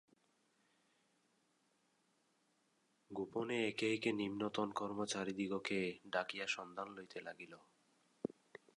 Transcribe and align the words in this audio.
গোপনে 3.11 3.57
একে 3.67 3.87
একে 3.93 4.11
নিম্নতন 4.13 4.69
কর্মচারীদিগকে 4.71 5.79
ডাকিয়া 6.11 6.47
সন্ধান 6.47 6.87
লইতে 6.95 7.19
লাগিল। 7.19 7.53